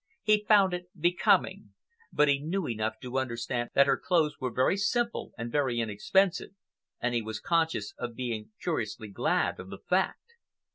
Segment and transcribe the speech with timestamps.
[0.23, 1.73] He found it becoming,
[2.11, 6.55] but he knew enough to understand that her clothes were very simple and very inexpensive,
[6.99, 10.31] and he was conscious of being curiously glad of the fact.